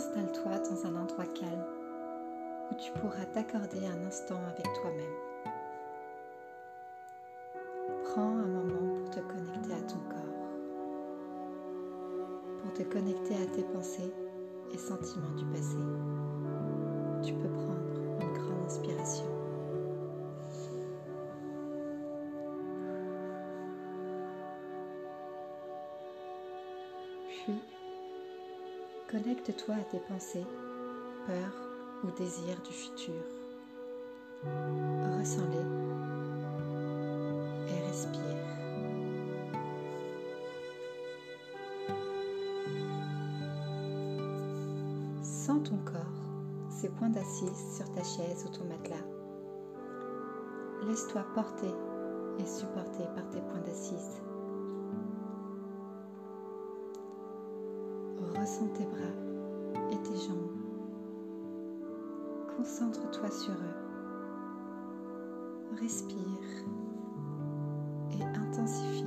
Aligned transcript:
Installe-toi 0.00 0.52
dans 0.60 0.86
un 0.86 0.96
endroit 0.96 1.26
calme 1.26 1.66
où 2.70 2.74
tu 2.76 2.90
pourras 2.92 3.26
t'accorder 3.34 3.86
un 3.86 4.06
instant 4.06 4.40
avec 4.48 4.64
toi-même. 4.80 5.12
Prends 8.04 8.30
un 8.30 8.46
moment 8.46 8.94
pour 8.94 9.10
te 9.10 9.20
connecter 9.20 9.74
à 9.74 9.82
ton 9.82 9.98
corps, 10.08 10.48
pour 12.62 12.72
te 12.72 12.82
connecter 12.84 13.34
à 13.34 13.46
tes 13.54 13.62
pensées 13.62 14.14
et 14.72 14.78
sentiments 14.78 15.34
du 15.36 15.44
passé. 15.52 15.76
Tu 17.22 17.34
peux 17.34 17.50
prendre 17.50 18.22
une 18.22 18.32
grande 18.32 18.64
inspiration. 18.64 19.26
Puis, 27.28 27.79
connecte-toi 29.10 29.74
à 29.74 29.84
tes 29.90 29.98
pensées, 29.98 30.46
peurs 31.26 31.68
ou 32.04 32.10
désirs 32.16 32.60
du 32.64 32.72
futur. 32.72 33.20
Ressens-les 35.18 35.66
et 37.68 37.86
respire. 37.88 38.20
Sens 45.22 45.68
ton 45.68 45.78
corps, 45.78 45.98
ses 46.68 46.88
points 46.90 47.10
d'assise 47.10 47.76
sur 47.76 47.90
ta 47.90 48.04
chaise 48.04 48.46
ou 48.46 48.56
ton 48.56 48.64
matelas. 48.66 48.96
Laisse-toi 50.86 51.24
porter 51.34 51.74
et 52.38 52.46
supporter 52.46 53.04
par 53.16 53.28
tes 53.30 53.40
points 53.40 53.60
d'assise. 53.66 54.22
Ressens 58.40 58.68
tes 58.68 58.86
bras 58.86 59.90
et 59.92 59.98
tes 59.98 60.16
jambes. 60.16 60.56
Concentre-toi 62.56 63.30
sur 63.30 63.52
eux. 63.52 63.76
Respire 65.78 66.16
et 68.12 68.24
intensifie 68.24 69.04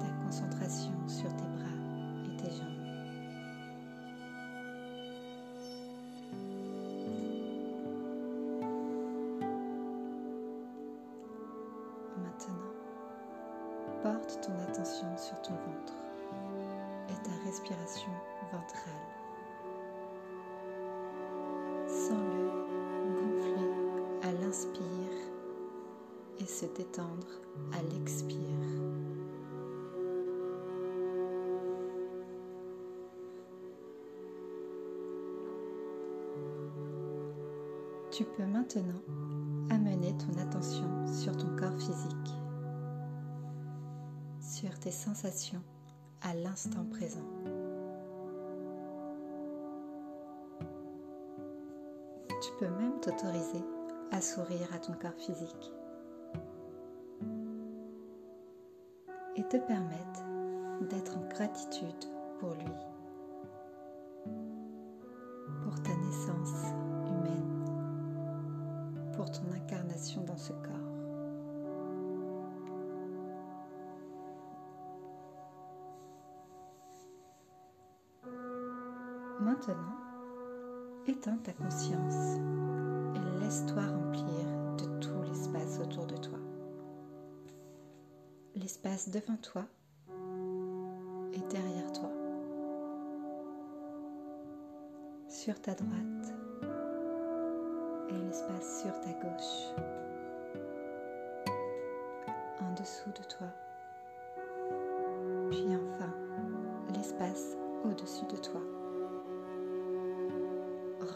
ta 0.00 0.06
concentration 0.24 0.92
sur 1.06 1.28
tes 1.36 1.44
bras 1.48 1.76
et 2.24 2.36
tes 2.38 2.50
jambes. 2.50 2.68
Maintenant, 12.22 12.72
porte 14.02 14.40
ton 14.40 14.54
attention 14.62 15.14
sur 15.18 15.38
ton 15.42 15.52
ventre 15.52 16.11
ta 17.22 17.30
respiration 17.44 18.10
ventrale. 18.50 18.92
Sens-le 21.86 22.50
gonfler 23.14 23.70
à 24.22 24.32
l'inspire 24.32 24.82
et 26.38 26.46
se 26.46 26.66
détendre 26.66 27.26
à 27.72 27.82
l'expire. 27.92 28.38
Tu 38.10 38.24
peux 38.24 38.44
maintenant 38.44 39.00
amener 39.70 40.14
ton 40.18 40.38
attention 40.38 41.06
sur 41.06 41.34
ton 41.36 41.56
corps 41.56 41.78
physique, 41.78 42.34
sur 44.40 44.78
tes 44.80 44.90
sensations 44.90 45.62
à 46.22 46.34
l'instant 46.34 46.84
présent. 46.90 47.26
Tu 52.28 52.50
peux 52.58 52.68
même 52.68 53.00
t'autoriser 53.00 53.64
à 54.10 54.20
sourire 54.20 54.68
à 54.74 54.78
ton 54.78 54.92
corps 54.94 55.14
physique 55.16 55.72
et 59.36 59.42
te 59.44 59.56
permettre 59.56 60.22
d'être 60.90 61.16
en 61.16 61.28
gratitude 61.28 62.04
pour 62.38 62.50
lui, 62.50 62.72
pour 65.62 65.82
ta 65.82 65.94
naissance 65.94 66.72
humaine, 67.06 67.64
pour 69.14 69.30
ton 69.30 69.50
incarnation 69.54 70.22
dans 70.24 70.36
ce 70.36 70.52
corps. 70.52 70.81
Maintenant, 79.62 79.94
éteins 81.06 81.36
ta 81.36 81.52
conscience 81.52 82.40
et 83.14 83.40
laisse-toi 83.40 83.80
remplir 83.80 84.44
de 84.76 84.98
tout 84.98 85.22
l'espace 85.22 85.78
autour 85.78 86.04
de 86.06 86.16
toi. 86.16 86.38
L'espace 88.56 89.08
devant 89.10 89.36
toi 89.36 89.64
et 91.32 91.40
derrière 91.48 91.92
toi. 91.92 92.10
Sur 95.28 95.60
ta 95.60 95.74
droite 95.74 96.34
et 98.08 98.18
l'espace 98.18 98.82
sur 98.82 99.00
ta 99.00 99.12
gauche. 99.12 99.84
En 102.60 102.74
dessous 102.74 103.10
de 103.10 103.24
toi. 103.28 103.46
Puis 105.52 105.68
enfin, 105.76 106.12
l'espace 106.96 107.56
au-dessus 107.84 108.26
de 108.26 108.38
toi. 108.38 108.81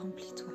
Remplis-toi. 0.03 0.53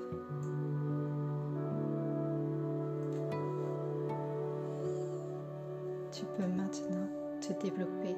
Tu 6.12 6.26
peux 6.26 6.48
maintenant 6.48 7.08
te 7.40 7.54
développer 7.54 8.16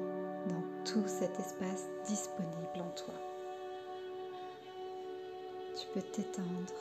dans 0.48 0.62
tout 0.84 1.06
cet 1.06 1.38
espace 1.38 1.88
disponible 2.06 2.80
en 2.80 2.90
toi. 2.90 3.14
Tu 5.74 5.86
peux 5.94 6.02
t'étendre 6.02 6.74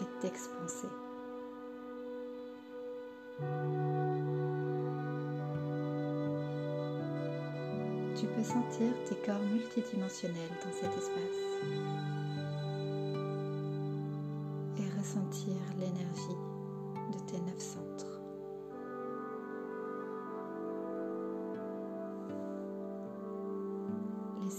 et 0.00 0.20
t'expanser. 0.20 0.88
Tu 8.14 8.26
peux 8.26 8.44
sentir 8.44 8.92
tes 9.08 9.16
corps 9.16 9.42
multidimensionnels 9.52 10.50
dans 10.64 10.72
cet 10.72 10.96
espace 10.96 12.25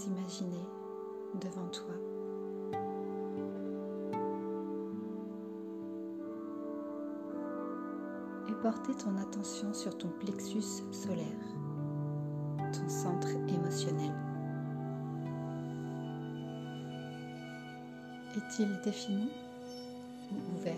imaginer 0.08 0.66
devant 1.40 1.68
toi. 1.68 1.94
Et 8.48 8.54
porter 8.62 8.94
ton 8.94 9.16
attention 9.18 9.72
sur 9.74 9.96
ton 9.96 10.08
plexus 10.20 10.82
solaire, 10.90 11.26
ton 12.72 12.88
centre 12.88 13.28
émotionnel. 13.48 14.14
Est-il 18.36 18.80
défini 18.82 19.30
ou 20.32 20.56
ouvert? 20.56 20.74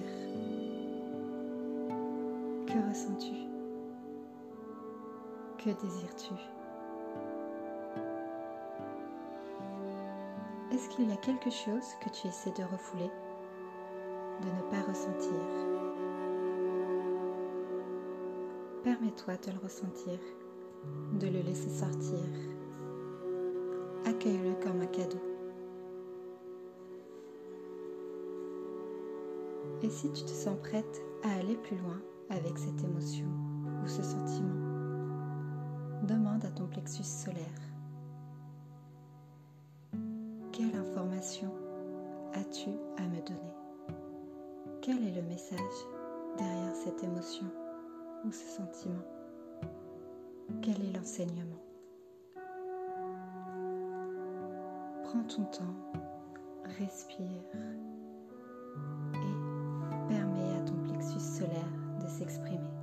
Que 2.66 2.88
ressens-tu? 2.88 3.34
Que 5.58 5.70
désires-tu? 5.80 6.59
Est-ce 10.72 10.88
qu'il 10.88 11.08
y 11.08 11.12
a 11.12 11.16
quelque 11.16 11.50
chose 11.50 11.96
que 12.00 12.08
tu 12.10 12.28
essaies 12.28 12.52
de 12.52 12.62
refouler, 12.62 13.10
de 14.40 14.46
ne 14.46 14.70
pas 14.70 14.88
ressentir? 14.88 15.32
Permets-toi 18.84 19.34
de 19.36 19.50
le 19.50 19.58
ressentir, 19.58 20.18
de 21.18 21.26
le 21.26 21.40
laisser 21.40 21.70
sortir. 21.70 22.24
Accueille-le 24.06 24.54
comme 24.62 24.80
un 24.80 24.86
cadeau. 24.86 25.18
Et 29.82 29.90
si 29.90 30.12
tu 30.12 30.22
te 30.22 30.30
sens 30.30 30.56
prête 30.62 31.02
à 31.24 31.32
aller 31.40 31.56
plus 31.56 31.78
loin 31.78 32.00
avec 32.28 32.56
cette 32.56 32.84
émotion 32.84 33.26
ou 33.82 33.88
ce 33.88 34.02
sentiment, 34.02 34.54
demande 36.04 36.44
à 36.44 36.50
ton 36.50 36.68
plexus 36.68 37.02
solaire 37.02 37.69
quelle 40.60 40.78
information 40.78 41.50
as-tu 42.34 42.68
à 42.98 43.02
me 43.02 43.22
donner? 43.26 43.54
Quel 44.82 45.02
est 45.06 45.14
le 45.14 45.22
message 45.22 45.58
derrière 46.36 46.74
cette 46.74 47.02
émotion 47.02 47.46
ou 48.26 48.30
ce 48.30 48.44
sentiment? 48.44 49.02
Quel 50.60 50.74
est 50.84 50.92
l'enseignement? 50.94 51.62
Prends 55.04 55.24
ton 55.34 55.44
temps, 55.44 55.76
respire 56.78 57.42
et 59.14 60.08
permets 60.08 60.56
à 60.58 60.60
ton 60.66 60.76
plexus 60.88 61.20
solaire 61.20 61.72
de 62.02 62.06
s'exprimer. 62.06 62.79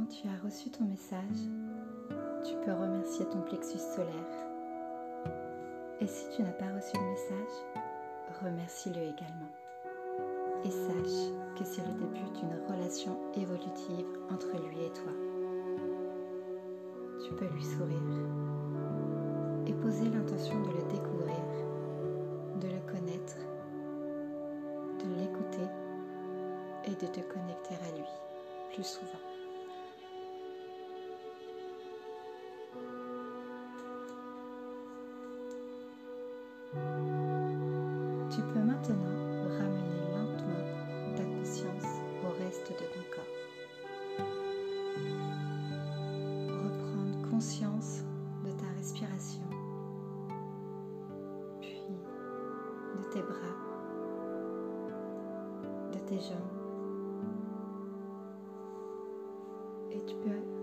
Quand 0.00 0.06
tu 0.06 0.26
as 0.28 0.42
reçu 0.42 0.70
ton 0.70 0.84
message, 0.84 1.40
tu 2.42 2.54
peux 2.64 2.72
remercier 2.72 3.26
ton 3.26 3.42
plexus 3.42 3.76
solaire. 3.94 4.32
Et 6.00 6.06
si 6.06 6.24
tu 6.34 6.42
n'as 6.42 6.52
pas 6.52 6.72
reçu 6.74 6.96
le 6.96 7.10
message, 7.10 7.54
remercie-le 8.42 8.96
également. 8.96 9.52
Et 10.64 10.70
sache 10.70 11.28
que 11.58 11.64
c'est 11.64 11.82
le 11.86 11.92
début 11.92 12.30
d'une 12.32 12.74
relation 12.74 13.18
évolutive 13.34 14.06
entre 14.30 14.56
lui 14.70 14.84
et 14.84 14.92
toi. 14.94 15.12
Tu 17.22 17.34
peux 17.34 17.52
lui 17.52 17.64
sourire 17.64 18.16
et 19.66 19.74
poser 19.74 20.08
l'intention 20.08 20.62
de 20.62 20.70
le 20.78 20.82
découvrir, 20.94 21.44
de 22.58 22.68
le 22.68 22.90
connaître, 22.90 23.36
de 24.98 25.20
l'écouter 25.20 25.68
et 26.86 26.94
de 26.94 27.06
te 27.06 27.20
connecter 27.20 27.74
à 27.74 27.98
lui 27.98 28.08
plus 28.72 28.86
souvent. 28.86 29.29
Tu 38.40 38.46
peux 38.54 38.64
maintenant 38.64 38.94
ramener 39.58 40.00
lentement 40.14 40.64
ta 41.14 41.24
conscience 41.24 42.00
au 42.24 42.30
reste 42.42 42.70
de 42.70 42.86
ton 42.86 43.04
corps. 43.14 43.36
Reprendre 46.48 47.30
conscience 47.30 48.02
de 48.42 48.50
ta 48.52 48.64
respiration, 48.78 49.42
puis 51.60 51.84
de 52.96 53.04
tes 53.12 53.20
bras, 53.20 53.56
de 55.92 55.98
tes 55.98 56.18
jambes. 56.18 56.56
Et 59.90 60.02
tu 60.06 60.14
peux 60.14 60.59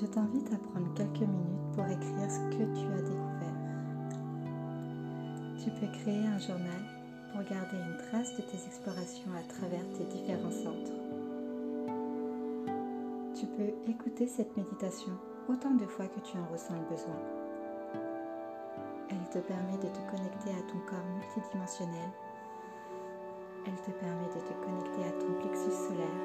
Je 0.00 0.06
t'invite 0.06 0.46
à 0.52 0.56
prendre 0.56 0.94
quelques 0.94 1.26
minutes 1.28 1.72
pour 1.74 1.84
écrire 1.84 2.30
ce 2.30 2.38
que 2.54 2.62
tu 2.78 2.86
as 2.86 3.02
découvert. 3.02 3.58
Tu 5.58 5.70
peux 5.72 5.90
créer 5.98 6.24
un 6.24 6.38
journal 6.38 6.82
pour 7.32 7.42
garder 7.42 7.76
une 7.76 7.96
trace 8.06 8.36
de 8.36 8.42
tes 8.42 8.64
explorations 8.64 9.32
à 9.34 9.42
travers 9.48 9.82
tes 9.98 10.04
différents 10.04 10.52
centres. 10.52 10.92
Tu 13.34 13.46
peux 13.46 13.90
écouter 13.90 14.28
cette 14.28 14.56
méditation 14.56 15.18
autant 15.48 15.74
de 15.74 15.86
fois 15.86 16.06
que 16.06 16.20
tu 16.20 16.38
en 16.38 16.46
ressens 16.52 16.74
le 16.74 16.94
besoin. 16.94 17.18
Elle 19.10 19.28
te 19.30 19.40
permet 19.40 19.78
de 19.78 19.88
te 19.90 20.10
connecter 20.12 20.50
à 20.50 20.62
ton 20.70 20.78
corps 20.86 21.10
multidimensionnel. 21.16 22.10
Elle 23.66 23.80
te 23.82 23.90
permet 23.98 24.28
de 24.28 24.40
te 24.46 24.54
connecter 24.64 25.02
à 25.08 25.12
ton 25.18 25.32
plexus 25.42 25.88
solaire 25.88 26.22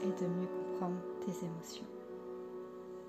et 0.00 0.22
de 0.22 0.28
mieux 0.28 0.48
comprendre 0.48 0.96
tes 1.26 1.44
émotions. 1.44 2.01